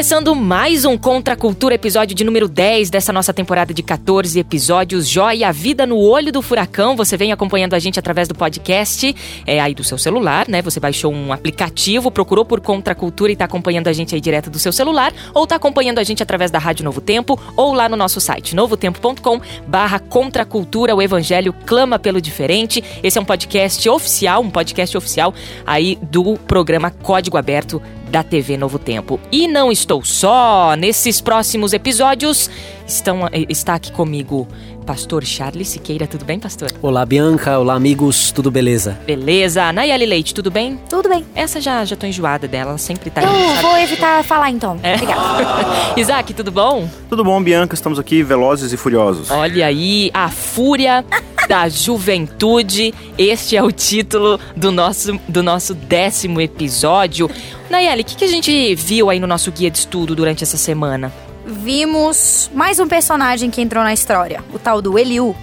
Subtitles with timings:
[0.00, 4.40] Começando mais um Contra a Cultura, episódio de número 10 dessa nossa temporada de 14
[4.40, 5.06] episódios.
[5.06, 6.96] Joia a vida no olho do furacão.
[6.96, 9.14] Você vem acompanhando a gente através do podcast,
[9.46, 10.62] é aí do seu celular, né?
[10.62, 14.22] Você baixou um aplicativo, procurou por Contra a Cultura e está acompanhando a gente aí
[14.22, 17.74] direto do seu celular, ou está acompanhando a gente através da Rádio Novo Tempo, ou
[17.74, 22.82] lá no nosso site, novotempo.com barra Contra Cultura, o Evangelho clama pelo diferente.
[23.02, 25.34] Esse é um podcast oficial, um podcast oficial
[25.66, 29.20] aí do programa Código Aberto da TV Novo Tempo.
[29.30, 30.76] E não estou só.
[30.76, 32.48] Nesses próximos episódios
[32.86, 34.46] estão, está aqui comigo
[34.90, 36.06] pastor Charles Siqueira.
[36.06, 36.72] Tudo bem, pastor?
[36.82, 37.58] Olá, Bianca.
[37.58, 38.32] Olá, amigos.
[38.32, 38.98] Tudo beleza?
[39.06, 39.72] Beleza.
[39.72, 40.80] Nayeli Leite, tudo bem?
[40.88, 41.24] Tudo bem.
[41.34, 43.22] Essa já, já tô enjoada dela, ela sempre tá...
[43.22, 44.78] Eu vou evitar falar então.
[44.82, 44.94] É.
[44.94, 45.94] Obrigada.
[45.96, 46.88] Isaac, tudo bom?
[47.08, 47.74] Tudo bom, Bianca.
[47.74, 49.30] Estamos aqui velozes e furiosos.
[49.30, 51.04] Olha aí, a fúria
[51.50, 52.94] da juventude.
[53.18, 57.28] Este é o título do nosso, do nosso décimo episódio.
[57.68, 60.56] Nayeli, o que, que a gente viu aí no nosso guia de estudo durante essa
[60.56, 61.12] semana?
[61.44, 65.34] Vimos mais um personagem que entrou na história, o tal do Eliu.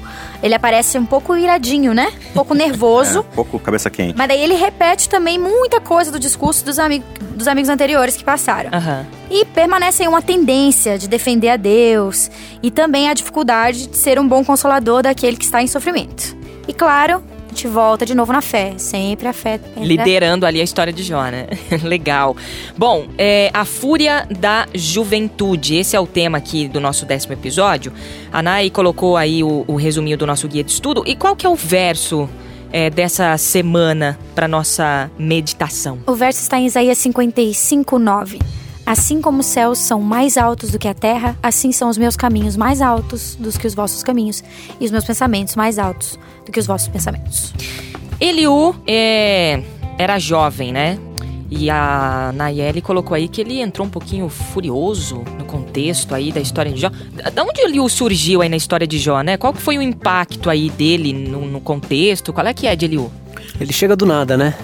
[0.42, 2.14] Ele aparece um pouco iradinho, né?
[2.30, 3.18] Um pouco nervoso.
[3.18, 4.18] É, um pouco cabeça quente.
[4.18, 7.04] Mas daí ele repete também muita coisa do discurso dos, amig
[7.36, 8.70] dos amigos anteriores que passaram.
[8.72, 9.17] Uhum.
[9.30, 12.32] E permanece em uma tendência de defender a Deus
[12.64, 16.36] e também a dificuldade de ser um bom consolador daquele que está em sofrimento.
[16.68, 17.24] E claro,
[17.58, 18.76] gente volta de novo na fé.
[18.78, 19.60] Sempre a fé.
[19.76, 21.48] Liderando ali a história de Jó, né?
[21.82, 22.38] Legal.
[22.78, 25.76] Bom, é, a fúria da juventude.
[25.76, 27.92] Esse é o tema aqui do nosso décimo episódio.
[28.32, 31.04] A Nai colocou aí o, o resuminho do nosso guia de estudo.
[31.08, 32.30] E qual que é o verso
[32.72, 35.98] é, dessa semana para nossa meditação?
[36.06, 38.40] O verso está em Isaías 55, 9.
[38.88, 42.16] Assim como os céus são mais altos do que a terra, assim são os meus
[42.16, 44.42] caminhos mais altos do que os vossos caminhos,
[44.80, 47.54] e os meus pensamentos mais altos do que os vossos pensamentos.
[48.18, 49.62] Eliú é,
[49.98, 50.98] era jovem, né?
[51.52, 56.40] E a Nayeli colocou aí que ele entrou um pouquinho furioso no contexto aí da
[56.40, 56.90] história de Jó.
[57.34, 59.36] Da onde Eliú surgiu aí na história de Jó, né?
[59.36, 62.32] Qual que foi o impacto aí dele no, no contexto?
[62.32, 63.12] Qual é que é de Eliú?
[63.60, 64.56] Ele chega do nada, né?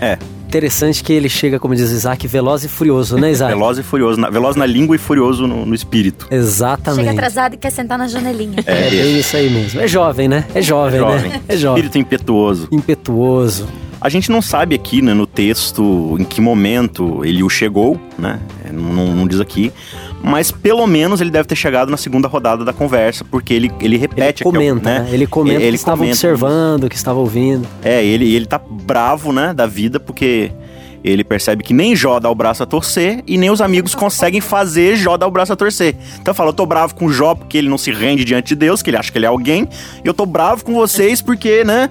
[0.00, 0.16] É
[0.52, 3.52] interessante que ele chega, como diz Isaac, veloz e furioso, né, Isaac?
[3.56, 4.20] veloz e furioso.
[4.20, 6.28] Na, veloz na língua e furioso no, no, espírito.
[6.30, 7.06] Exatamente.
[7.06, 8.56] Chega atrasado e quer sentar na janelinha.
[8.66, 9.80] É, é bem isso aí mesmo.
[9.80, 10.44] É jovem, né?
[10.54, 11.30] É jovem, é jovem.
[11.30, 11.40] né?
[11.48, 11.82] É jovem.
[11.82, 12.68] Espírito impetuoso.
[12.70, 13.66] Impetuoso.
[14.02, 18.40] A gente não sabe aqui né, no texto em que momento ele o chegou, né?
[18.64, 19.72] É, não, não diz aqui
[20.22, 23.96] mas pelo menos ele deve ter chegado na segunda rodada da conversa, porque ele, ele
[23.96, 24.44] repete...
[24.44, 25.08] Ele comenta, aqui, né?
[25.10, 27.66] Ele comenta ele, ele que estava observando, que estava ouvindo.
[27.82, 30.52] É, ele, ele tá bravo, né, da vida, porque
[31.02, 34.40] ele percebe que nem Jó dá o braço a torcer e nem os amigos conseguem
[34.40, 35.96] fazer Jó dar o braço a torcer.
[36.20, 38.80] Então fala, eu tô bravo com Jó porque ele não se rende diante de Deus,
[38.80, 39.68] que ele acha que ele é alguém,
[40.04, 41.90] e eu tô bravo com vocês porque, né,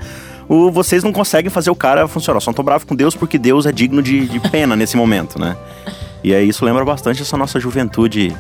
[0.51, 2.41] o, vocês não conseguem fazer o cara funcionar.
[2.41, 5.55] Só tô bravo com Deus porque Deus é digno de, de pena nesse momento, né?
[6.21, 8.35] E aí isso lembra bastante essa nossa juventude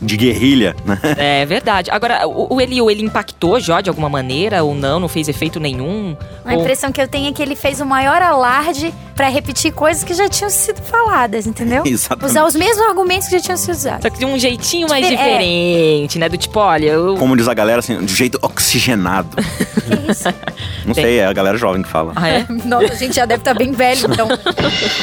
[0.00, 0.98] de guerrilha, né?
[1.16, 1.90] É verdade.
[1.90, 5.00] Agora, o, o Eliu, ele impactou Jó de alguma maneira ou não?
[5.00, 6.16] Não fez efeito nenhum?
[6.44, 6.60] A ou...
[6.60, 10.12] impressão que eu tenho é que ele fez o maior alarde para repetir coisas que
[10.12, 11.82] já tinham sido faladas, entendeu?
[11.86, 12.30] Exatamente.
[12.30, 14.02] Usar os mesmos argumentos que já tinham sido usados.
[14.02, 16.20] Só que de um jeitinho mais Difer diferente, é.
[16.20, 16.28] né?
[16.28, 16.86] Do tipo, olha.
[16.86, 17.16] Eu...
[17.16, 19.28] Como diz a galera, assim, de jeito oxigenado.
[19.36, 20.24] que isso?
[20.84, 21.04] Não Tem.
[21.04, 22.12] sei, é a galera jovem que fala.
[22.14, 22.46] Ah, é?
[22.64, 24.28] Nossa, a gente já deve estar tá bem velho, então.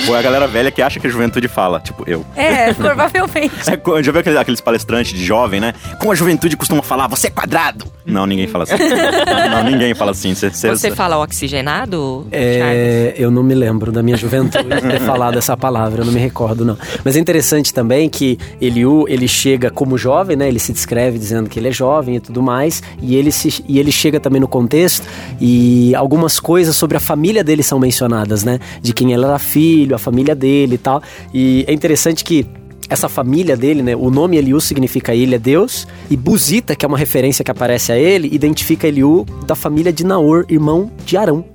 [0.07, 2.23] Ou é a galera velha que acha que a juventude fala, tipo eu.
[2.35, 3.53] É, provavelmente.
[3.61, 5.73] É, já viu aqueles, aqueles palestrantes de jovem, né?
[5.99, 7.85] Como a juventude costuma falar, você é quadrado.
[8.05, 8.75] Não, ninguém fala assim.
[9.49, 10.35] não, ninguém fala assim.
[10.35, 12.27] Cê, cê, você fala oxigenado?
[12.31, 16.19] É, eu não me lembro da minha juventude ter falado essa palavra, eu não me
[16.19, 16.77] recordo não.
[17.03, 20.47] Mas é interessante também que Eliú, ele chega como jovem, né?
[20.47, 23.79] Ele se descreve dizendo que ele é jovem e tudo mais, e ele, se, e
[23.79, 25.07] ele chega também no contexto
[25.39, 28.59] e algumas coisas sobre a família dele são mencionadas, né?
[28.81, 31.01] De quem ele era filho, a família dele e tal.
[31.33, 32.45] E é interessante que
[32.89, 33.95] essa família dele, né?
[33.95, 35.87] O nome Eliú significa ele é Deus.
[36.09, 40.05] E Buzita, que é uma referência que aparece a ele, identifica Eliú da família de
[40.05, 41.45] Naor, irmão de Arão.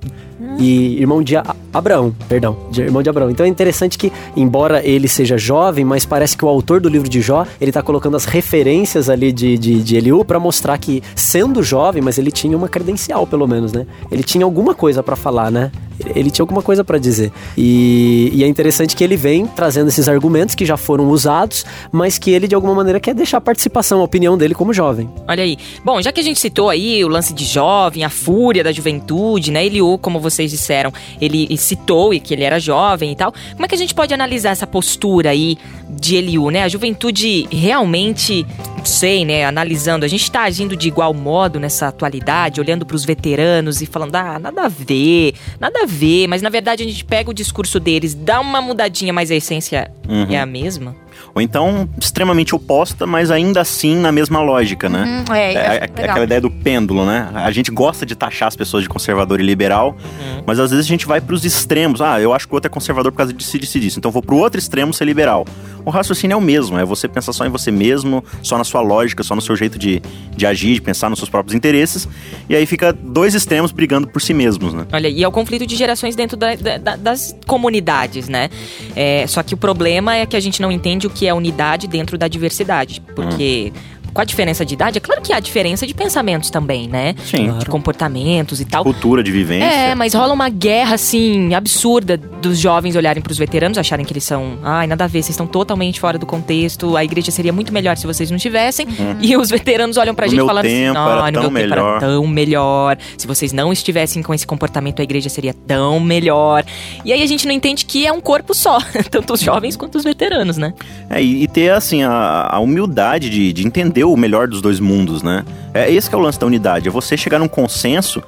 [0.57, 1.35] E irmão de
[1.73, 3.29] Abraão, perdão, de irmão de Abraão.
[3.29, 7.07] Então é interessante que, embora ele seja jovem, mas parece que o autor do livro
[7.07, 11.03] de Jó, ele tá colocando as referências ali de, de, de Eliú para mostrar que,
[11.15, 13.85] sendo jovem, mas ele tinha uma credencial, pelo menos, né?
[14.11, 15.71] Ele tinha alguma coisa para falar, né?
[16.15, 17.31] Ele tinha alguma coisa para dizer.
[17.57, 22.17] E, e, é interessante que ele vem trazendo esses argumentos que já foram usados, mas
[22.17, 25.09] que ele, de alguma maneira, quer deixar a participação, a opinião dele como jovem.
[25.27, 25.57] Olha aí.
[25.83, 29.51] Bom, já que a gente citou aí o lance de jovem, a fúria da juventude,
[29.51, 29.65] né?
[29.65, 33.33] Eliú, como vocês disseram, ele citou e que ele era jovem e tal.
[33.53, 35.57] Como é que a gente pode analisar essa postura aí
[35.89, 36.63] de Eliú, né?
[36.63, 38.45] A juventude realmente,
[38.77, 39.45] não sei, né?
[39.45, 43.85] Analisando, a gente está agindo de igual modo nessa atualidade, olhando para os veteranos e
[43.85, 46.27] falando, ah, nada a ver, nada a ver.
[46.27, 49.91] Mas na verdade a gente pega o discurso deles, dá uma mudadinha, mas a essência
[50.07, 50.27] uhum.
[50.29, 50.95] é a mesma.
[51.33, 55.23] Ou então, extremamente oposta, mas ainda assim na mesma lógica, né?
[55.27, 57.29] Uhum, é, é, é aquela ideia do pêndulo, né?
[57.33, 60.43] A gente gosta de taxar as pessoas de conservador e liberal, uhum.
[60.45, 62.01] mas às vezes a gente vai para os extremos.
[62.01, 63.99] Ah, eu acho que o outro é conservador por causa disso, disso, disso.
[63.99, 65.45] Então vou pro outro extremo ser liberal.
[65.85, 68.81] O raciocínio é o mesmo, é você pensar só em você mesmo, só na sua
[68.81, 70.01] lógica, só no seu jeito de,
[70.35, 72.07] de agir, de pensar nos seus próprios interesses.
[72.47, 74.85] E aí fica dois extremos brigando por si mesmos, né?
[74.91, 78.49] Olha, e é o conflito de gerações dentro da, da, das comunidades, né?
[78.95, 81.87] É, só que o problema é que a gente não entende o que é unidade
[81.87, 83.01] dentro da diversidade.
[83.15, 86.87] Porque hum com a diferença de idade, é claro que há diferença de pensamentos também,
[86.87, 87.15] né?
[87.23, 87.57] Sim.
[87.57, 88.83] De comportamentos e tal.
[88.83, 89.65] Cultura de vivência.
[89.65, 94.13] É, mas rola uma guerra, assim, absurda dos jovens olharem para os veteranos, acharem que
[94.13, 97.51] eles são, ai, nada a ver, vocês estão totalmente fora do contexto, a igreja seria
[97.51, 98.87] muito melhor se vocês não tivessem.
[98.87, 99.17] Uhum.
[99.21, 101.67] E os veteranos olham pra no gente falando assim, não, era meu melhor.
[101.67, 102.97] tempo era tão melhor.
[103.17, 106.63] Se vocês não estivessem com esse comportamento, a igreja seria tão melhor.
[107.03, 108.79] E aí a gente não entende que é um corpo só,
[109.09, 110.73] tanto os jovens quanto os veteranos, né?
[111.09, 114.79] É, e, e ter, assim, a, a humildade de, de entender o melhor dos dois
[114.79, 115.43] mundos, né?
[115.73, 118.21] É esse que é o lance da unidade, é você chegar num consenso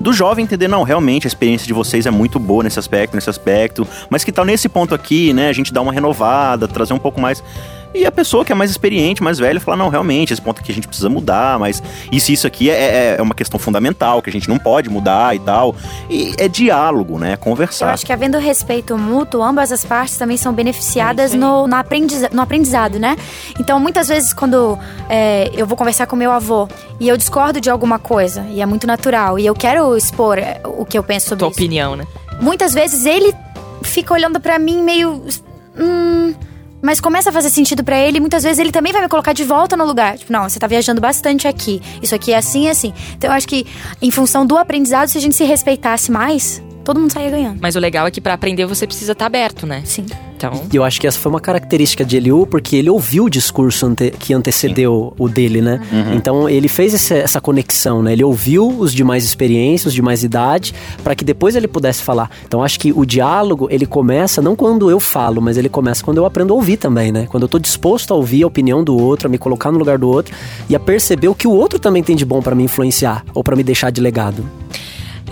[0.00, 3.30] do jovem entender, não, realmente a experiência de vocês é muito boa nesse aspecto, nesse
[3.30, 6.98] aspecto, mas que tal nesse ponto aqui, né, a gente dar uma renovada, trazer um
[6.98, 7.42] pouco mais
[7.94, 10.72] e a pessoa que é mais experiente, mais velha, fala: não, realmente, esse ponto aqui
[10.72, 14.30] a gente precisa mudar, mas isso isso aqui é, é, é uma questão fundamental, que
[14.30, 15.74] a gente não pode mudar e tal.
[16.08, 17.32] E é diálogo, né?
[17.32, 17.86] É conversar.
[17.86, 22.30] Eu acho que havendo respeito mútuo, ambas as partes também são beneficiadas no, no, aprendiza,
[22.32, 23.16] no aprendizado, né?
[23.58, 24.78] Então, muitas vezes, quando
[25.08, 26.68] é, eu vou conversar com meu avô
[26.98, 30.60] e eu discordo de alguma coisa, e é muito natural, e eu quero expor é,
[30.64, 31.58] o que eu penso sobre Tua isso.
[31.58, 32.06] opinião, né?
[32.40, 33.32] Muitas vezes ele
[33.82, 35.22] fica olhando para mim meio.
[35.78, 36.34] Hum,
[36.82, 39.44] mas começa a fazer sentido para ele, muitas vezes ele também vai me colocar de
[39.44, 40.18] volta no lugar.
[40.18, 41.80] Tipo, não, você tá viajando bastante aqui.
[42.02, 42.92] Isso aqui é assim e assim.
[43.16, 43.64] Então eu acho que
[44.02, 47.58] em função do aprendizado, se a gente se respeitasse mais, todo mundo saia ganhando.
[47.60, 49.82] Mas o legal é que para aprender você precisa estar tá aberto, né?
[49.84, 50.06] Sim.
[50.36, 50.64] Então...
[50.72, 53.86] E eu acho que essa foi uma característica de Eliú, porque ele ouviu o discurso
[53.86, 55.24] ante que antecedeu Sim.
[55.24, 55.80] o dele, né?
[55.92, 56.14] Uhum.
[56.14, 58.12] Então ele fez esse, essa conexão, né?
[58.12, 60.74] Ele ouviu os de mais experiência, os de mais idade,
[61.04, 62.30] para que depois ele pudesse falar.
[62.44, 66.18] Então acho que o diálogo, ele começa não quando eu falo, mas ele começa quando
[66.18, 67.26] eu aprendo a ouvir também, né?
[67.30, 69.98] Quando eu tô disposto a ouvir a opinião do outro, a me colocar no lugar
[69.98, 70.34] do outro
[70.68, 73.44] e a perceber o que o outro também tem de bom para me influenciar ou
[73.44, 74.44] para me deixar de legado.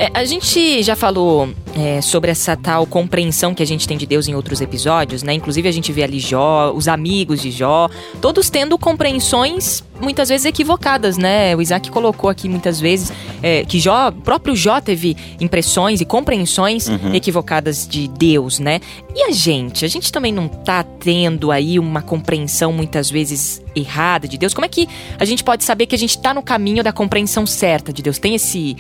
[0.00, 4.06] É, a gente já falou é, sobre essa tal compreensão que a gente tem de
[4.06, 5.35] Deus em outros episódios, né?
[5.35, 7.87] Inclusive a gente vê ali Jó, os amigos de Jó,
[8.19, 11.55] todos tendo compreensões muitas vezes equivocadas, né?
[11.55, 13.12] O Isaac colocou aqui muitas vezes
[13.43, 17.14] é, que Jó, o próprio Jó teve impressões e compreensões uhum.
[17.14, 18.81] equivocadas de Deus, né?
[19.14, 19.85] E a gente?
[19.85, 24.55] A gente também não tá tendo aí uma compreensão muitas vezes errada de Deus?
[24.55, 24.88] Como é que
[25.19, 28.19] a gente pode saber que a gente tá no caminho da compreensão certa de Deus?
[28.19, 28.75] Tem esse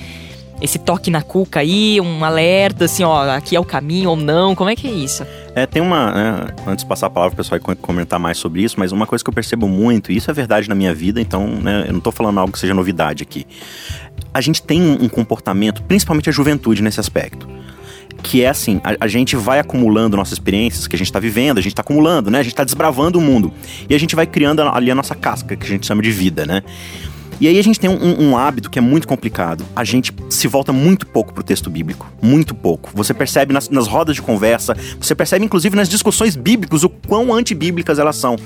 [0.60, 4.54] esse toque na cuca aí, um alerta, assim, ó, aqui é o caminho ou não?
[4.54, 5.24] Como é que é isso?
[5.54, 6.12] É, tem uma.
[6.12, 9.06] Né, antes de passar a palavra, o pessoal vai comentar mais sobre isso, mas uma
[9.06, 11.92] coisa que eu percebo muito, e isso é verdade na minha vida, então né, eu
[11.92, 13.46] não tô falando algo que seja novidade aqui.
[14.32, 17.48] A gente tem um comportamento, principalmente a juventude nesse aspecto
[18.22, 21.58] que é assim, a, a, gente vai acumulando nossas experiências que a gente está vivendo,
[21.58, 22.40] a gente está acumulando, né?
[22.40, 23.52] A gente está desbravando o mundo.
[23.88, 26.44] E a gente vai criando ali a nossa casca, que a gente chama de vida,
[26.44, 26.62] né?
[27.40, 29.64] E aí a gente tem um, um, hábito que é muito complicado.
[29.74, 32.06] A gente se volta muito pouco pro texto bíblico.
[32.20, 32.90] Muito pouco.
[32.94, 37.32] Você percebe nas, nas rodas de conversa, você percebe inclusive nas discussões bíblicas o quão
[37.32, 38.36] antibíblicas elas são.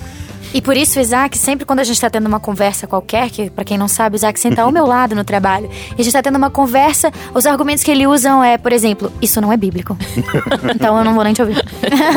[0.54, 3.64] E por isso, Isaac, sempre quando a gente está tendo uma conversa qualquer, que para
[3.64, 6.22] quem não sabe, o Isaac senta ao meu lado no trabalho, e a gente está
[6.22, 9.98] tendo uma conversa, os argumentos que ele usam é, por exemplo, isso não é bíblico.
[10.72, 11.60] então eu não vou nem te ouvir.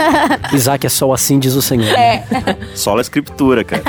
[0.54, 1.98] Isaac é só assim, diz o Senhor.
[1.98, 2.24] É.
[2.76, 3.82] Só a escritura, cara.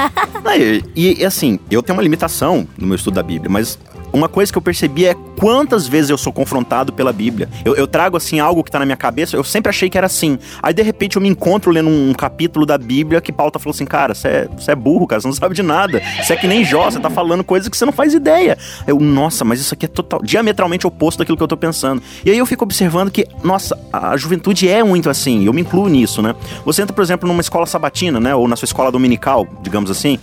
[0.97, 3.79] e, e assim, eu tenho uma limitação no meu estudo da Bíblia, mas
[4.13, 7.49] uma coisa que eu percebi é quantas vezes eu sou confrontado pela Bíblia.
[7.65, 10.07] Eu, eu trago, assim, algo que tá na minha cabeça, eu sempre achei que era
[10.07, 10.39] assim.
[10.61, 13.77] Aí, de repente, eu me encontro lendo um, capítulo da Bíblia que Paulo tá falando
[13.77, 16.03] assim, cara, você é, é burro, cara, você não sabe de nada.
[16.23, 18.59] Você é que nem Jó, você tá falando coisas que você não faz ideia.
[18.87, 22.03] Eu, nossa, mas isso aqui é total, diametralmente oposto daquilo que eu tô pensando.
[22.25, 25.89] E aí eu fico observando que, nossa, a juventude é muito assim, eu me incluo
[25.89, 26.35] nisso, né?
[26.65, 28.35] Você entra, por exemplo, numa escola sabatina, né?
[28.35, 30.19] Ou na sua escola dominical, digamos assim,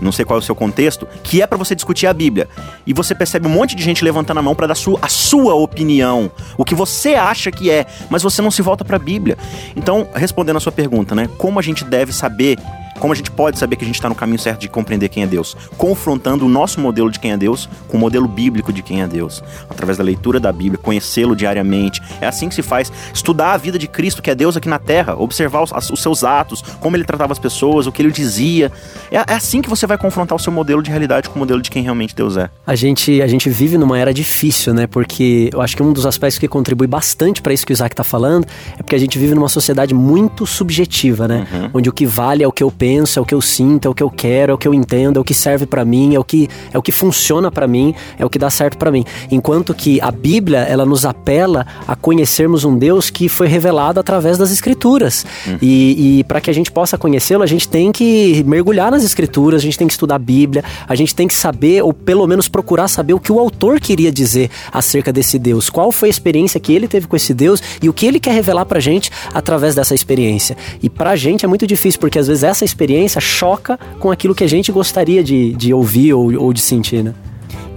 [0.00, 2.48] não sei qual é o seu contexto, que é para você discutir a Bíblia.
[2.86, 5.54] E você percebe um monte de gente levantando a mão para dar sua, a sua
[5.54, 9.38] opinião, o que você acha que é, mas você não se volta para a Bíblia.
[9.76, 11.30] Então, respondendo a sua pergunta, né?
[11.38, 12.58] Como a gente deve saber
[12.98, 15.22] como a gente pode saber que a gente está no caminho certo de compreender quem
[15.22, 15.56] é Deus?
[15.76, 19.06] Confrontando o nosso modelo de quem é Deus com o modelo bíblico de quem é
[19.06, 19.42] Deus.
[19.68, 22.02] Através da leitura da Bíblia, conhecê-lo diariamente.
[22.20, 22.92] É assim que se faz.
[23.12, 25.14] Estudar a vida de Cristo, que é Deus aqui na terra.
[25.16, 28.72] Observar os, os seus atos, como ele tratava as pessoas, o que ele dizia.
[29.10, 31.62] É, é, assim que você vai confrontar o seu modelo de realidade com o modelo
[31.62, 32.50] de quem realmente Deus é.
[32.66, 34.86] A gente, a gente vive numa era difícil, né?
[34.86, 37.92] Porque eu acho que um dos aspectos que contribui bastante para isso que o Isaac
[37.92, 41.46] está falando é porque a gente vive numa sociedade muito subjetiva, né?
[41.52, 41.70] Uhum.
[41.74, 43.86] Onde o que vale é o que eu penso penso, é o que eu sinto,
[43.86, 45.84] é o que eu quero, é o que eu entendo, é o que serve para
[45.84, 48.78] mim, é o que é o que funciona para mim, é o que dá certo
[48.78, 49.04] para mim.
[49.30, 54.38] Enquanto que a Bíblia, ela nos apela a conhecermos um Deus que foi revelado através
[54.38, 55.26] das escrituras.
[55.46, 55.58] Uhum.
[55.60, 59.60] E, e para que a gente possa conhecê-lo, a gente tem que mergulhar nas escrituras,
[59.60, 62.48] a gente tem que estudar a Bíblia, a gente tem que saber, ou pelo menos
[62.48, 65.68] procurar saber o que o autor queria dizer acerca desse Deus.
[65.68, 68.32] Qual foi a experiência que ele teve com esse Deus e o que ele quer
[68.32, 70.56] revelar pra gente através dessa experiência.
[70.82, 74.34] E pra gente é muito difícil, porque às vezes essa experiência experiência choca com aquilo
[74.34, 77.12] que a gente gostaria de, de ouvir ou, ou de sentir, né?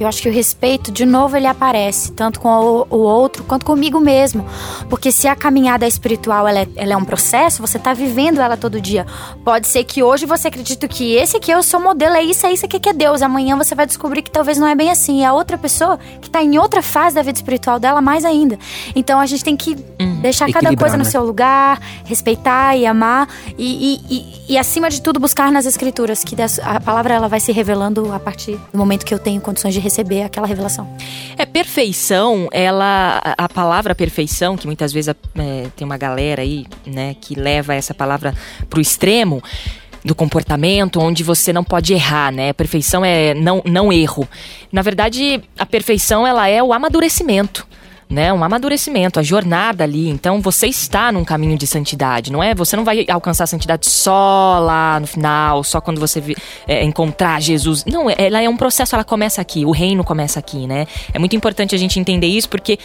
[0.02, 2.50] Eu acho que o respeito, de novo, ele aparece, tanto com
[2.90, 4.46] o, outro quanto comigo mesmo.
[4.90, 8.58] Porque se a caminhada espiritual ela é, ela é um processo, você está vivendo ela
[8.58, 9.06] todo dia.
[9.44, 12.48] Pode ser que hoje você acredite que esse aqui é o seu modelo, é isso,
[12.48, 13.22] é isso aqui que é Deus.
[13.22, 15.24] Amanhã você vai descobrir que talvez não é bem assim.
[15.24, 18.58] É a outra pessoa que está em outra fase da vida espiritual dela mais ainda.
[18.96, 21.10] Então a gente tem que hum, deixar cada coisa no né?
[21.10, 23.30] seu lugar, respeitar e amar.
[23.58, 27.40] E, e, e, e, acima de tudo, buscar nas escrituras, que a palavra ela vai
[27.40, 30.88] se revelando a partir do momento que eu tenho condições de receber aquela revelação.
[31.38, 37.16] É perfeição, ela a palavra perfeição, que muitas vezes é, tem uma galera aí, né,
[37.20, 38.34] que leva essa palavra
[38.70, 39.44] pro extremo,
[40.04, 42.50] do comportamento, onde você não pode errar, né?
[42.50, 44.28] A perfeição é não, não erro.
[44.72, 47.68] Na verdade, a perfeição ela é o amadurecimento
[48.12, 48.32] né?
[48.34, 50.10] Um amadurecimento, a jornada ali.
[50.10, 52.54] Então você está num caminho de santidade, não é?
[52.54, 56.22] Você não vai alcançar a santidade só lá no final, só quando você
[56.68, 57.86] é, encontrar Jesus.
[57.86, 60.86] Não, ela é um processo, ela começa aqui, o reino começa aqui, né?
[61.14, 62.78] É muito importante a gente entender isso porque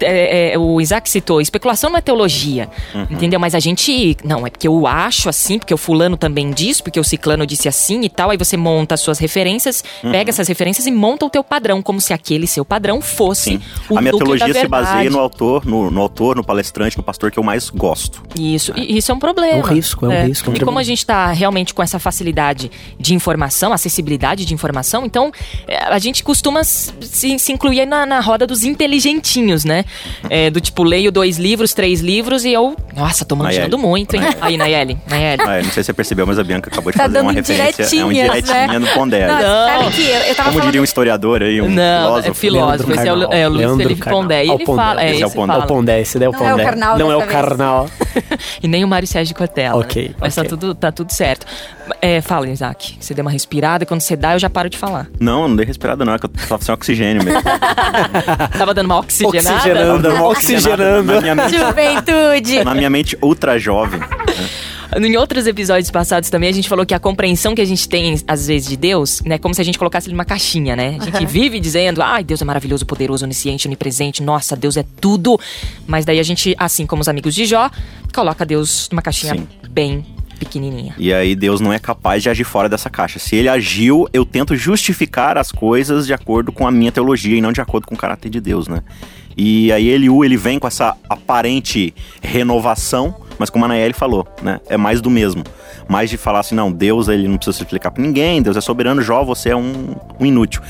[0.00, 3.06] é, é, o Isaac citou, especulação não é teologia, uhum.
[3.10, 3.38] entendeu?
[3.38, 6.98] Mas a gente, não, é porque eu acho assim, porque o fulano também diz, porque
[6.98, 10.10] o ciclano disse assim e tal, aí você monta as suas referências, uhum.
[10.10, 13.60] pega essas referências e monta o teu padrão, como se aquele seu padrão fosse Sim.
[13.88, 17.30] o A minha teologia se baseia no autor, no, no, autor, no palestrante, no pastor
[17.30, 18.22] que eu mais gosto.
[18.38, 19.54] Isso, e isso é um problema.
[19.54, 20.24] É um risco, é um é.
[20.24, 20.50] risco.
[20.50, 24.54] É um e como a gente está realmente com essa facilidade de informação, acessibilidade de
[24.54, 25.32] informação, então
[25.66, 29.84] é, a gente costuma se, se incluir na, na roda dos inteligentinhos, né?
[30.28, 32.76] É, do tipo, leio dois livros, três livros e eu.
[32.94, 34.22] Nossa, tô manjando muito, hein?
[34.40, 34.98] Aí, Nayeli.
[35.08, 35.42] Nayeli.
[35.42, 37.82] Ah, não sei se você percebeu, mas a Bianca acabou de tá fazer uma referência.
[37.82, 38.78] É um direitinha né?
[38.78, 39.26] no Pondé.
[39.26, 39.82] Não, não.
[39.82, 40.62] Sabe que eu, eu tava Como falando...
[40.64, 42.30] diria um historiador aí, um não, filósofo.
[42.30, 42.92] É filósofo.
[42.92, 44.44] Esse é o, é o Luiz Felipe Pondé.
[44.44, 45.02] E ele fala.
[45.02, 45.54] É, esse é o Pondé.
[45.54, 46.44] É o Pondé, esse daí é o Pondé.
[46.44, 46.98] Não é o Carnal.
[46.98, 47.90] Não é o Carnal.
[48.62, 49.78] e nem o Mário Sérgio Cotella.
[49.78, 50.08] Ok.
[50.08, 50.14] Né?
[50.18, 50.48] Mas okay.
[50.48, 51.46] Tá, tudo, tá tudo certo.
[52.00, 52.96] É, fala, Isaac.
[53.00, 55.08] Você deu uma respirada e quando você dá, eu já paro de falar.
[55.18, 56.14] Não, não dei respirada, não.
[56.14, 57.42] É que eu tava sem oxigênio mesmo.
[58.56, 59.56] tava dando uma oxigenada?
[59.56, 61.12] Oxigenando, uma oxigenando.
[61.12, 62.64] Na minha mente, Juventude.
[62.64, 64.00] Na minha mente ultra jovem.
[64.96, 68.20] Em outros episódios passados também a gente falou que a compreensão que a gente tem
[68.26, 70.96] às vezes de Deus, né, como se a gente colocasse ele numa caixinha, né?
[71.00, 71.26] A gente uhum.
[71.26, 74.20] vive dizendo: "Ai, Deus é maravilhoso, poderoso, onisciente, onipresente.
[74.20, 75.38] Nossa, Deus é tudo".
[75.86, 77.70] Mas daí a gente, assim como os amigos de Jó,
[78.12, 79.46] coloca Deus numa caixinha Sim.
[79.70, 80.04] bem
[80.40, 80.94] pequenininha.
[80.98, 83.18] E aí Deus não é capaz de agir fora dessa caixa.
[83.18, 87.40] Se ele agiu, eu tento justificar as coisas de acordo com a minha teologia e
[87.40, 88.82] não de acordo com o caráter de Deus, né?
[89.36, 94.60] E aí Eliú, ele vem com essa aparente renovação, mas como a Nayeli falou, né?
[94.68, 95.44] É mais do mesmo.
[95.86, 98.60] Mais de falar assim, não, Deus ele não precisa se explicar para ninguém, Deus é
[98.60, 100.62] soberano, Jó, você é um, um inútil.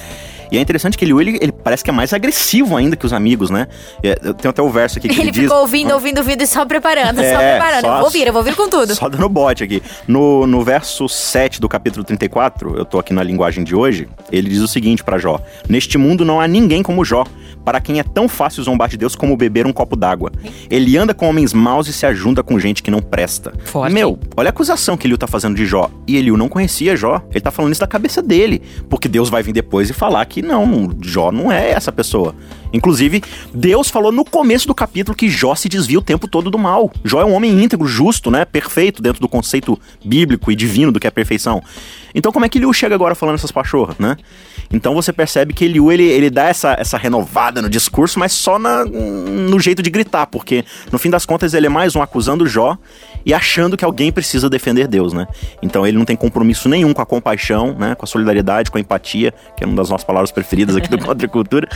[0.50, 3.12] E é interessante que ele, ele, ele parece que é mais agressivo ainda que os
[3.12, 3.68] amigos, né?
[4.02, 6.42] É, eu tenho até o verso aqui que ele, ele ficou diz, ouvindo, ouvindo, ouvindo
[6.42, 7.80] e só preparando, é, só preparando.
[7.82, 8.94] Só, eu vou ouvir, eu vou ouvir com tudo.
[9.00, 9.82] Só dando bote aqui.
[10.06, 14.50] No, no verso 7 do capítulo 34, eu tô aqui na linguagem de hoje, ele
[14.50, 17.24] diz o seguinte para Jó: Neste mundo não há ninguém como Jó,
[17.64, 20.30] para quem é tão fácil zombar de Deus como beber um copo d'água.
[20.68, 23.52] Ele anda com homens maus e se ajunta com gente que não presta.
[23.64, 23.92] Forte.
[23.92, 25.90] Meu, olha a acusação que Eliu tá fazendo de Jó.
[26.06, 27.22] E Eliu não conhecia Jó.
[27.30, 28.62] Ele tá falando isso da cabeça dele.
[28.88, 32.34] Porque Deus vai vir depois e falar que que não, Jó não é essa pessoa.
[32.72, 33.22] Inclusive,
[33.52, 36.90] Deus falou no começo do capítulo que Jó se desvia o tempo todo do mal.
[37.04, 38.44] Jó é um homem íntegro, justo, né?
[38.44, 41.62] Perfeito dentro do conceito bíblico e divino do que é perfeição.
[42.14, 44.16] Então, como é que Liu chega agora falando essas pachorras, né?
[44.72, 48.56] Então você percebe que Liu ele, ele dá essa, essa renovada no discurso, mas só
[48.58, 52.46] na, no jeito de gritar, porque no fim das contas ele é mais um acusando
[52.46, 52.78] Jó
[53.26, 55.26] e achando que alguém precisa defender Deus, né?
[55.60, 57.96] Então ele não tem compromisso nenhum com a compaixão, né?
[57.96, 60.98] Com a solidariedade, com a empatia, que é uma das nossas palavras preferidas aqui do
[61.04, 61.68] Contracultura.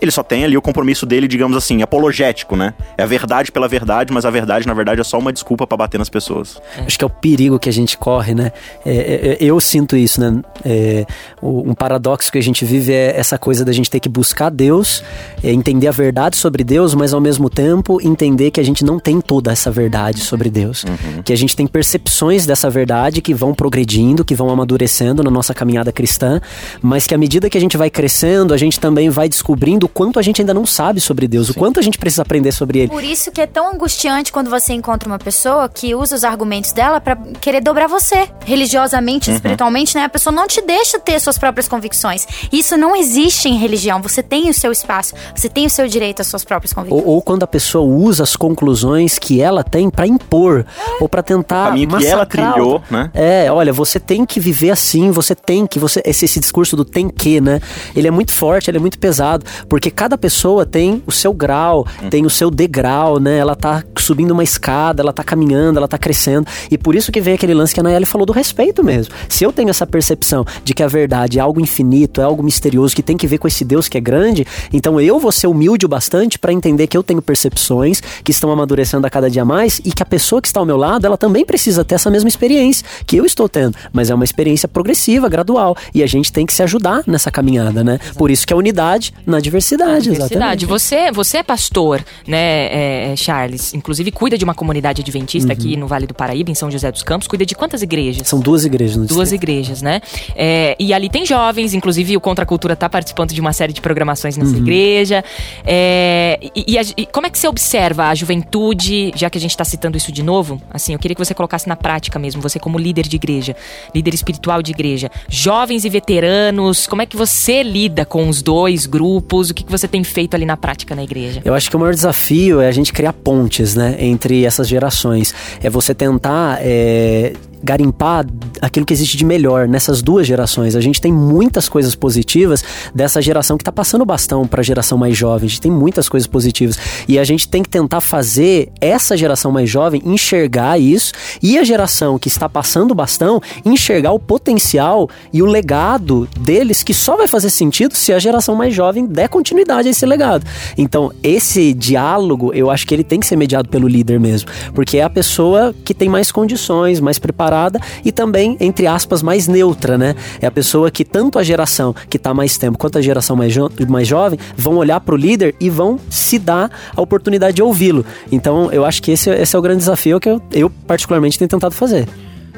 [0.00, 2.72] Ele só tem ali o compromisso dele, digamos assim, apologético, né?
[2.96, 5.76] É a verdade pela verdade, mas a verdade, na verdade, é só uma desculpa para
[5.76, 6.58] bater nas pessoas.
[6.86, 8.50] Acho que é o perigo que a gente corre, né?
[8.82, 10.40] É, é, é eu sinto isso, né?
[10.64, 11.04] É,
[11.42, 15.04] um paradoxo que a gente vive é essa coisa da gente ter que buscar Deus,
[15.44, 18.98] é, entender a verdade sobre Deus, mas ao mesmo tempo entender que a gente não
[18.98, 20.82] tem toda essa verdade sobre Deus.
[20.84, 21.22] Uhum.
[21.22, 25.52] Que a gente tem percepções dessa verdade que vão progredindo, que vão amadurecendo na nossa
[25.52, 26.40] caminhada cristã,
[26.80, 29.88] mas que à medida que a gente vai crescendo, a gente também vai descobrindo o
[29.90, 31.52] quanto a gente ainda não sabe sobre Deus, Sim.
[31.52, 32.88] o quanto a gente precisa aprender sobre Ele.
[32.88, 36.72] Por isso que é tão angustiante quando você encontra uma pessoa que usa os argumentos
[36.72, 39.36] dela para querer dobrar você, religiosamente, uhum.
[39.36, 40.04] espiritualmente, né?
[40.04, 42.26] A pessoa não te deixa ter suas próprias convicções.
[42.52, 44.00] Isso não existe em religião.
[44.02, 47.04] Você tem o seu espaço, você tem o seu direito às suas próprias convicções.
[47.04, 51.02] Ou, ou quando a pessoa usa as conclusões que ela tem para impor é.
[51.02, 51.64] ou para tentar.
[51.64, 53.10] O caminho que ela trilhou, né?
[53.14, 55.78] É, olha, você tem que viver assim, você tem que.
[55.78, 57.60] você Esse, esse discurso do tem que, né?
[57.94, 61.86] Ele é muito forte, ele é muito pesado, porque cada pessoa tem o seu grau,
[62.02, 62.08] hum.
[62.08, 63.38] tem o seu degrau, né?
[63.38, 66.46] Ela tá subindo uma escada, ela tá caminhando, ela tá crescendo.
[66.70, 69.14] E por isso que vem aquele lance que a Nayeli falou do respeito mesmo.
[69.28, 72.94] Se eu tenho essa percepção de que a verdade é algo infinito, é algo misterioso,
[72.94, 75.86] que tem que ver com esse Deus que é grande, então eu vou ser humilde
[75.86, 79.80] o bastante para entender que eu tenho percepções que estão amadurecendo a cada dia mais
[79.84, 82.28] e que a pessoa que está ao meu lado, ela também precisa ter essa mesma
[82.28, 86.46] experiência que eu estou tendo, mas é uma experiência progressiva, gradual, e a gente tem
[86.46, 87.98] que se ajudar nessa caminhada, né?
[88.16, 90.64] Por isso que a unidade na diversidade, diversidade.
[90.64, 90.66] Exatamente.
[90.66, 93.74] Você, você é pastor, né, é, Charles?
[93.74, 95.58] Inclusive cuida de uma comunidade adventista uhum.
[95.58, 97.26] aqui no Vale do Paraíba, em São José dos Campos.
[97.28, 98.28] Cuida de quantas igrejas?
[98.28, 99.42] São duas igrejas no Duas distrito.
[99.42, 100.00] igrejas, né?
[100.34, 103.72] É, e ali tem jovens, inclusive o Contra a Cultura está participando de uma série
[103.72, 104.58] de programações nessa uhum.
[104.58, 105.24] igreja.
[105.64, 109.50] É, e, e, e, como é que você observa a juventude, já que a gente
[109.50, 110.60] está citando isso de novo?
[110.70, 113.56] Assim, eu queria que você colocasse na prática mesmo, você como líder de igreja,
[113.94, 118.86] líder espiritual de igreja, jovens e veteranos, como é que você lida com os dois
[118.86, 119.50] grupos?
[119.50, 121.42] O que, que você tem feito ali na prática na igreja?
[121.44, 125.34] Eu acho que o maior desafio é a gente criar pontes, né, entre essas gerações.
[125.62, 128.26] É você tentar é, garimpar
[128.60, 130.74] aquilo que existe de melhor nessas duas gerações.
[130.74, 134.64] A gente tem muitas coisas positivas dessa geração que está passando o bastão para a
[134.64, 135.46] geração mais jovem.
[135.46, 139.52] A gente tem muitas coisas positivas e a gente tem que tentar fazer essa geração
[139.52, 145.08] mais jovem enxergar isso e a geração que está passando o bastão enxergar o potencial
[145.32, 149.28] e o legado deles que só vai fazer sentido se a geração mais jovem der
[149.28, 150.44] continuidade a esse legado.
[150.76, 154.98] Então, esse diálogo, eu acho que ele tem que ser mediado pelo líder mesmo, porque
[154.98, 159.46] é a pessoa que tem mais condições, mais preparada separada e também, entre aspas, mais
[159.46, 160.14] neutra, né?
[160.40, 163.52] É a pessoa que tanto a geração que está mais tempo quanto a geração mais,
[163.52, 167.62] jo mais jovem vão olhar para o líder e vão se dar a oportunidade de
[167.62, 168.04] ouvi-lo.
[168.30, 171.48] Então, eu acho que esse, esse é o grande desafio que eu, eu particularmente tenho
[171.48, 172.08] tentado fazer.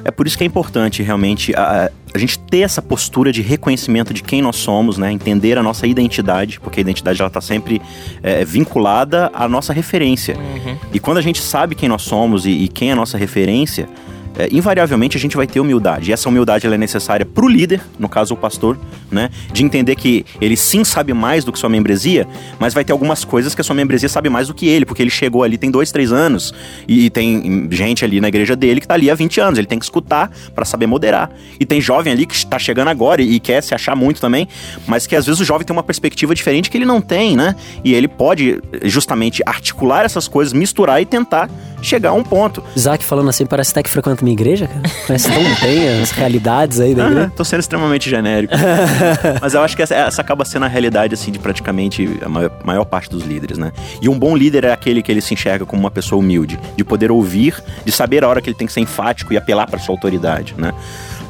[0.04, 4.12] É por isso que é importante realmente a, a gente ter essa postura de reconhecimento
[4.12, 5.10] de quem nós somos, né?
[5.10, 7.80] Entender a nossa identidade, porque a identidade ela está sempre
[8.22, 10.36] é, vinculada à nossa referência.
[10.36, 10.76] Uhum.
[10.92, 13.88] E quando a gente sabe quem nós somos e, e quem é a nossa referência,
[14.36, 16.10] é, invariavelmente a gente vai ter humildade.
[16.10, 18.78] E essa humildade ela é necessária para o líder, no caso o pastor,
[19.14, 19.30] né?
[19.52, 22.26] De entender que ele sim sabe mais do que sua membresia,
[22.58, 25.02] mas vai ter algumas coisas que a sua membresia sabe mais do que ele, porque
[25.02, 26.52] ele chegou ali tem dois, três anos
[26.86, 29.58] e tem gente ali na igreja dele que está ali há 20 anos.
[29.58, 31.30] Ele tem que escutar para saber moderar.
[31.58, 34.48] E tem jovem ali que está chegando agora e, e quer se achar muito também,
[34.86, 37.54] mas que às vezes o jovem tem uma perspectiva diferente que ele não tem, né?
[37.84, 41.48] E ele pode justamente articular essas coisas, misturar e tentar
[41.84, 42.62] chegar a um ponto.
[42.74, 44.82] Isaac falando assim, parece até que frequenta minha igreja, cara.
[45.06, 47.32] Conhece tão bem as realidades aí da igreja.
[47.36, 48.54] tô sendo extremamente genérico.
[49.40, 52.50] Mas eu acho que essa, essa, acaba sendo a realidade, assim, de praticamente a maior,
[52.64, 53.72] maior parte dos líderes, né?
[54.00, 56.84] E um bom líder é aquele que ele se enxerga como uma pessoa humilde, de
[56.84, 59.78] poder ouvir, de saber a hora que ele tem que ser enfático e apelar para
[59.78, 60.72] sua autoridade, né?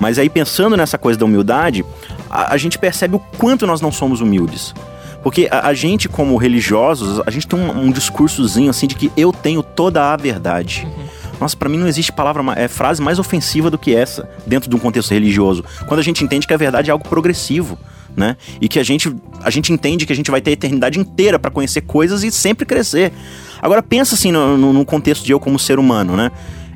[0.01, 1.85] Mas aí, pensando nessa coisa da humildade,
[2.31, 4.75] a, a gente percebe o quanto nós não somos humildes.
[5.23, 9.11] Porque a, a, gente, como religiosos, a gente tem um, um, discursozinho assim de que
[9.17, 10.87] eu tenho toda a verdade.
[10.87, 11.04] Uhum.
[11.41, 14.77] Nossa, para mim não existe palavra, é, frase mais ofensiva do que essa dentro de
[14.77, 15.65] um contexto religioso.
[15.87, 17.79] Quando a gente entende que a verdade é algo progressivo.
[18.17, 18.37] Né?
[18.61, 21.37] E que a gente, a gente entende que a gente vai ter a eternidade inteira
[21.37, 23.13] para conhecer coisas e sempre crescer.
[23.61, 26.31] Agora pensa assim no, no, no, contexto de eu como ser humano, né?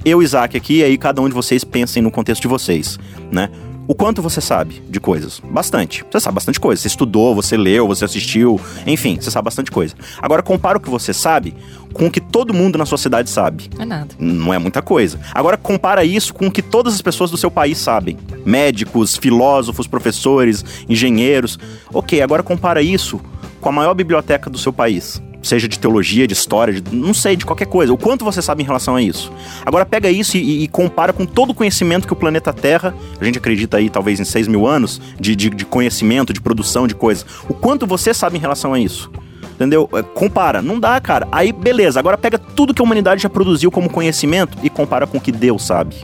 [0.05, 2.99] Eu, Isaac, aqui, aí cada um de vocês pensem no contexto de vocês,
[3.31, 3.51] né?
[3.89, 5.41] O quanto você sabe de coisas?
[5.43, 6.05] Bastante.
[6.11, 6.83] Você sabe bastante coisa.
[6.83, 9.95] Você estudou, você leu, você assistiu, enfim, você sabe bastante coisa.
[10.21, 11.55] Agora compara o que você sabe
[11.95, 13.71] com o que todo mundo na sua cidade sabe.
[13.75, 14.15] Não é nada.
[14.19, 15.19] Não é muita coisa.
[15.33, 18.19] Agora compara isso com o que todas as pessoas do seu país sabem.
[18.45, 21.59] Médicos, filósofos, professores, engenheiros.
[21.91, 23.19] OK, agora compara isso
[23.59, 27.37] com a maior biblioteca do seu país seja de teologia, de história, de, não sei,
[27.37, 27.93] de qualquer coisa.
[27.93, 29.33] O quanto você sabe em relação a isso.
[29.65, 33.25] Agora pega isso e, e compara com todo o conhecimento que o planeta Terra, a
[33.25, 36.95] gente acredita aí talvez em 6 mil anos, de, de, de conhecimento, de produção de
[36.95, 37.25] coisas.
[37.49, 39.11] O quanto você sabe em relação a isso.
[39.59, 39.91] Entendeu?
[39.93, 40.63] É, compara.
[40.63, 41.27] Não dá, cara.
[41.33, 41.99] Aí, beleza.
[41.99, 45.33] Agora pega tudo que a humanidade já produziu como conhecimento e compara com o que
[45.33, 45.97] Deus sabe.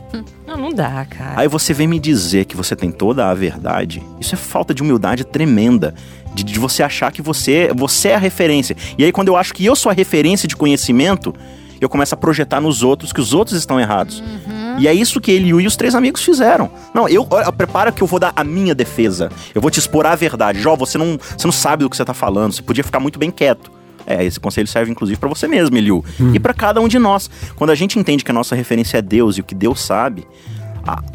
[0.45, 1.39] Não, não dá, cara.
[1.39, 4.03] Aí você vem me dizer que você tem toda a verdade.
[4.19, 5.95] Isso é falta de humildade tremenda.
[6.33, 8.75] De, de, você achar que você, você é a referência.
[8.97, 11.33] E aí, quando eu acho que eu sou a referência de conhecimento,
[11.79, 14.19] eu começo a projetar nos outros que os outros estão errados.
[14.19, 14.54] Uhum.
[14.77, 16.69] E é isso que ele e os três amigos fizeram.
[16.93, 19.31] Não, eu, olha, prepara que eu vou dar a minha defesa.
[19.53, 20.61] Eu vou te expor a verdade.
[20.61, 22.53] Jó, você não, você não sabe do que você tá falando.
[22.53, 23.71] Você podia ficar muito bem quieto.
[24.07, 26.05] É, esse conselho serve inclusive para você mesmo, Eliu.
[26.19, 26.33] Hum.
[26.33, 27.29] E para cada um de nós.
[27.55, 30.27] Quando a gente entende que a nossa referência é Deus e o que Deus sabe,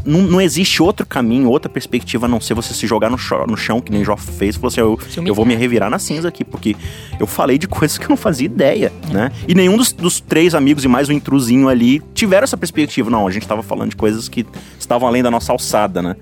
[0.04, 3.46] não, não, existe outro caminho, outra perspectiva a não ser você se jogar no, chão,
[3.46, 5.98] no chão, que nem Jó fez, e falou assim: eu, eu vou me revirar na
[5.98, 6.76] cinza aqui, porque
[7.18, 9.30] eu falei de coisas que eu não fazia ideia, né?
[9.46, 13.11] E nenhum dos, dos três amigos e mais um intrusinho ali tiveram essa perspectiva.
[13.11, 14.44] Não, a gente tava falando de coisas que
[14.78, 16.16] estavam além da nossa alçada, né?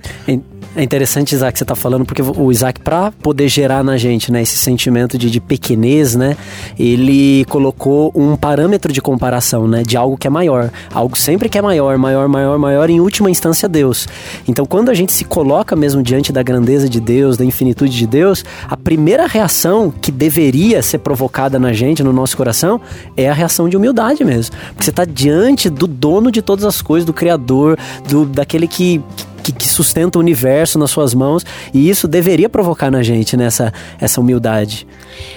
[0.77, 4.31] É interessante, Isaac, que você está falando, porque o Isaac, para poder gerar na gente
[4.31, 6.37] né, esse sentimento de, de pequenez, né,
[6.79, 10.71] ele colocou um parâmetro de comparação, né, de algo que é maior.
[10.93, 13.38] Algo sempre que é maior, maior, maior, maior, em última instância,
[13.69, 14.09] Deus.
[14.47, 18.07] Então, quando a gente se coloca mesmo diante da grandeza de Deus, da infinitude de
[18.07, 22.81] Deus, a primeira reação que deveria ser provocada na gente, no nosso coração,
[23.17, 24.57] é a reação de humildade mesmo.
[24.69, 28.79] Porque você está diante do dono de todas as coisas, do Criador, do daquele que
[28.79, 29.03] que,
[29.53, 33.73] que, sustenta o universo nas suas mãos e isso deveria provocar na gente nessa né,
[34.01, 34.87] essa humildade.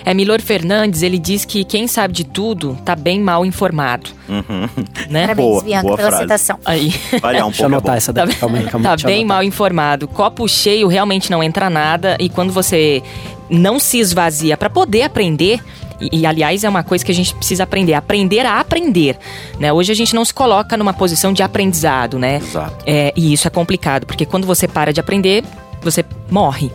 [0.06, 4.10] É Milor Fernandes, ele diz que quem sabe de tudo tá bem mal informado.
[4.28, 4.69] Uhum.
[5.10, 5.21] Né?
[5.21, 6.24] Parabéns, boa, Bianca, boa pela frase.
[6.24, 6.60] citação.
[6.63, 6.93] Aí.
[7.21, 7.63] Variar um Deixa eu pouco.
[7.63, 7.97] é anotar bom.
[7.97, 8.36] essa daqui.
[8.36, 8.97] Calma aí, calma aí.
[8.97, 9.36] Tá bem anotar.
[9.38, 10.08] mal informado.
[10.08, 13.02] Copo cheio realmente não entra nada e quando você
[13.50, 15.60] não se esvazia para poder aprender,
[16.02, 19.18] e, e, aliás é uma coisa que a gente precisa aprender, aprender a aprender,
[19.60, 19.72] né?
[19.72, 22.38] Hoje a gente não se coloca numa posição de aprendizado, né?
[22.38, 22.84] Exato.
[22.86, 25.44] É, e isso é complicado, porque quando você para de aprender,
[25.82, 26.72] você morre.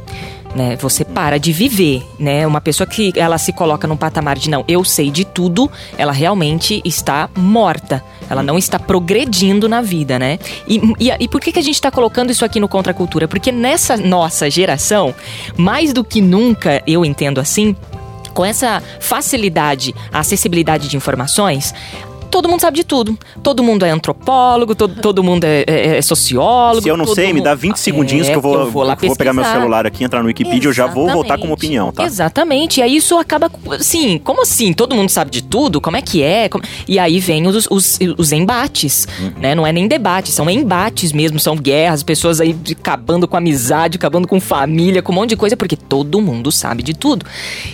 [0.54, 2.46] Né, você para de viver, né?
[2.46, 6.12] Uma pessoa que ela se coloca num patamar de não, eu sei de tudo, ela
[6.12, 8.02] realmente está morta.
[8.30, 10.38] Ela não está progredindo na vida, né?
[10.66, 12.94] E, e, e por que, que a gente está colocando isso aqui no Contra a
[12.94, 13.28] Cultura?
[13.28, 15.14] Porque nessa nossa geração,
[15.58, 17.76] mais do que nunca, eu entendo assim,
[18.36, 21.74] com essa facilidade, a acessibilidade de informações,
[22.36, 23.18] todo mundo sabe de tudo.
[23.42, 26.82] Todo mundo é antropólogo, todo, todo mundo é, é, é sociólogo.
[26.82, 28.94] Se eu não sei, me dá 20 segundinhos é, que eu vou, eu vou, lá
[28.94, 31.44] que eu vou pegar meu celular aqui, entrar no Wikipedia, eu já vou voltar com
[31.44, 32.04] uma opinião, tá?
[32.04, 32.80] Exatamente.
[32.80, 34.72] E aí isso acaba, assim, como assim?
[34.74, 35.80] Todo mundo sabe de tudo?
[35.80, 36.48] Como é que é?
[36.48, 39.32] Como- E aí vem os, os, os embates, Uhum.
[39.40, 39.54] né?
[39.54, 44.28] Não é nem debate, são embates mesmo, são guerras, pessoas aí acabando com amizade, acabando
[44.28, 47.24] com família, com um monte de coisa, porque todo mundo sabe de tudo.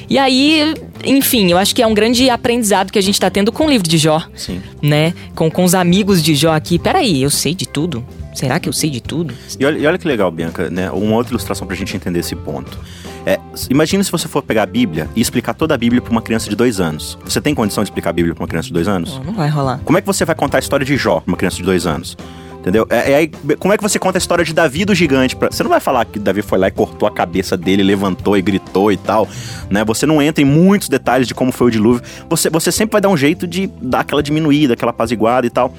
[0.09, 3.53] E aí, enfim, eu acho que é um grande aprendizado que a gente tá tendo
[3.53, 4.61] com o livro de Jó, Sim.
[4.81, 5.15] né?
[5.35, 6.79] Com, com os amigos de Jó aqui.
[6.79, 8.05] Peraí, eu sei de tudo?
[8.35, 9.35] Será que eu sei de tudo?
[9.59, 10.91] E olha, e olha que legal, Bianca, né?
[10.91, 12.79] Uma outra ilustração pra gente entender esse ponto.
[13.27, 13.38] É,
[13.71, 16.49] imagina se você for pegar a Bíblia e explicar toda a Bíblia pra uma criança
[16.49, 17.19] de dois anos.
[17.25, 19.17] Você tem condição de explicar a Bíblia pra uma criança de dois anos?
[19.19, 19.81] Não, não vai rolar.
[19.85, 21.87] Como é que você vai contar a história de Jó pra uma criança de dois
[21.87, 22.17] anos?
[22.62, 22.87] Entendeu?
[22.88, 25.35] É, é aí, como é que você conta a história de Davi do gigante?
[25.35, 25.51] Pra...
[25.51, 28.40] Você não vai falar que Davi foi lá e cortou a cabeça dele, levantou e
[28.40, 29.29] gritou e tal,
[29.68, 29.85] né?
[29.85, 32.03] Você não entra em muitos detalhes de como foi o dilúvio.
[32.31, 35.75] Você, você sempre vai dar um jeito de dar aquela diminuída, aquela apaziguada e tal.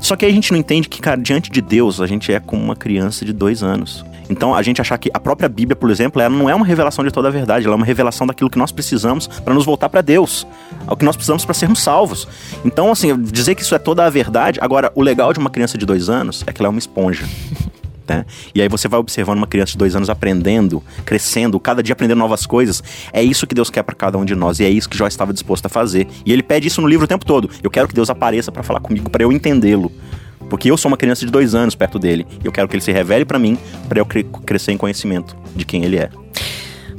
[0.00, 2.38] Só que aí a gente não entende que, cara, diante de Deus, a gente é
[2.38, 4.04] como uma criança de dois anos.
[4.28, 7.04] Então, a gente achar que a própria Bíblia, por exemplo, ela não é uma revelação
[7.04, 9.88] de toda a verdade, ela é uma revelação daquilo que nós precisamos para nos voltar
[9.88, 10.46] para Deus,
[10.86, 12.28] ao que nós precisamos para sermos salvos.
[12.64, 14.58] Então, assim, dizer que isso é toda a verdade.
[14.60, 17.26] Agora, o legal de uma criança de dois anos é que ela é uma esponja.
[18.08, 18.24] Né?
[18.54, 22.18] E aí você vai observando uma criança de dois anos aprendendo, crescendo, cada dia aprendendo
[22.18, 22.82] novas coisas.
[23.12, 25.06] É isso que Deus quer para cada um de nós e é isso que Jó
[25.06, 26.08] estava disposto a fazer.
[26.24, 27.50] E ele pede isso no livro o tempo todo.
[27.62, 29.92] Eu quero que Deus apareça para falar comigo, para eu entendê-lo.
[30.48, 32.26] Porque eu sou uma criança de dois anos perto dele.
[32.42, 33.58] E eu quero que ele se revele para mim,
[33.88, 36.10] para eu cre- crescer em conhecimento de quem ele é.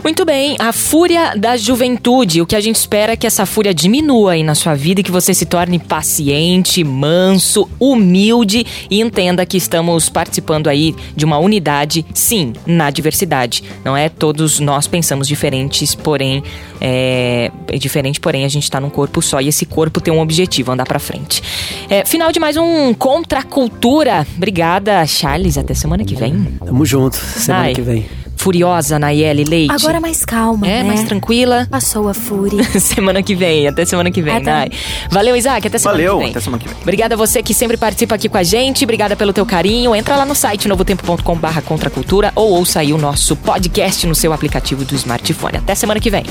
[0.02, 2.42] Muito bem, a fúria da juventude.
[2.42, 5.04] O que a gente espera é que essa fúria diminua aí na sua vida e
[5.04, 11.38] que você se torne paciente, manso, humilde e entenda que estamos participando aí de uma
[11.38, 13.64] unidade, sim, na diversidade.
[13.84, 14.08] Não é?
[14.08, 16.44] Todos nós pensamos diferentes, porém,
[16.80, 20.72] é, diferente, porém a gente tá num corpo só e esse corpo tem um objetivo,
[20.72, 21.44] andar pra frente.
[21.90, 24.26] É, final de mais um Contra a Cultura.
[24.38, 25.58] Obrigada, Charles.
[25.58, 26.58] Até semana que vem.
[26.66, 27.74] Tamo junto, semana Ai.
[27.74, 28.06] que vem.
[28.40, 29.74] Furiosa, Nayeli Leite.
[29.74, 30.84] Agora mais calma, É, né?
[30.84, 31.68] mais tranquila.
[31.70, 32.64] Passou a fúria.
[32.80, 33.68] semana que vem.
[33.68, 34.46] Até semana que vem, Até.
[34.50, 34.72] Nay.
[35.12, 35.68] Valeu, Isaac.
[35.68, 36.32] Até semana Valeu, que vem.
[36.32, 36.78] até semana que vem.
[36.82, 38.86] Obrigada a você que sempre participa aqui com a gente.
[38.86, 39.94] Obrigada pelo teu carinho.
[39.94, 44.32] Entra lá no site novotempo.com barra contracultura ou ouça aí o nosso podcast no seu
[44.32, 45.58] aplicativo do smartphone.
[45.58, 46.24] Até semana que vem.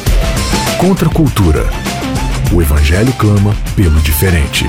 [0.79, 1.69] Contra a cultura.
[2.51, 4.65] O evangelho clama pelo diferente.